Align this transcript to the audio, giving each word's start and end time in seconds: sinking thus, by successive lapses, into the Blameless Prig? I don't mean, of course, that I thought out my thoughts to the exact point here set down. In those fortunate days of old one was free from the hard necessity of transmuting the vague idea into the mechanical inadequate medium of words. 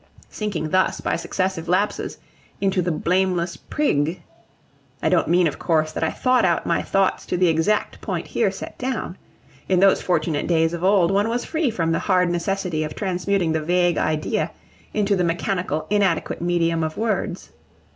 sinking 0.31 0.67
thus, 0.71 0.99
by 0.99 1.15
successive 1.15 1.67
lapses, 1.69 2.17
into 2.59 2.81
the 2.81 2.91
Blameless 2.91 3.55
Prig? 3.55 4.19
I 4.99 5.09
don't 5.09 5.27
mean, 5.27 5.45
of 5.45 5.59
course, 5.59 5.91
that 5.91 6.03
I 6.03 6.09
thought 6.09 6.43
out 6.43 6.65
my 6.65 6.81
thoughts 6.81 7.23
to 7.27 7.37
the 7.37 7.49
exact 7.49 8.01
point 8.01 8.25
here 8.25 8.49
set 8.49 8.79
down. 8.79 9.15
In 9.69 9.79
those 9.79 10.01
fortunate 10.01 10.47
days 10.47 10.73
of 10.73 10.83
old 10.83 11.11
one 11.11 11.29
was 11.29 11.45
free 11.45 11.69
from 11.69 11.91
the 11.91 11.99
hard 11.99 12.31
necessity 12.31 12.83
of 12.83 12.95
transmuting 12.95 13.51
the 13.51 13.61
vague 13.61 13.99
idea 13.99 14.49
into 14.91 15.15
the 15.15 15.23
mechanical 15.23 15.85
inadequate 15.91 16.41
medium 16.41 16.83
of 16.83 16.97
words. 16.97 17.51